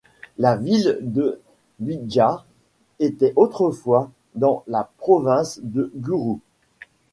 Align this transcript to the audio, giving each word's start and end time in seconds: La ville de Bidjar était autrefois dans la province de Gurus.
La 0.39 0.55
ville 0.55 0.97
de 1.03 1.39
Bidjar 1.77 2.47
était 2.97 3.33
autrefois 3.35 4.09
dans 4.33 4.63
la 4.65 4.89
province 4.97 5.59
de 5.61 5.91
Gurus. 5.95 6.39